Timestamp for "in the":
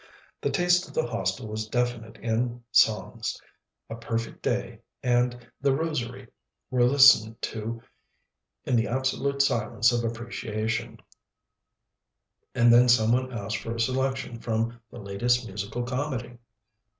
8.63-8.87